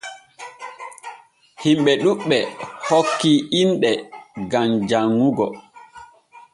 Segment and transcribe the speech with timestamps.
[1.61, 2.37] Himɓe ɗuɓɓe
[2.87, 3.91] hokki inɗe
[4.51, 5.45] gam janŋugo.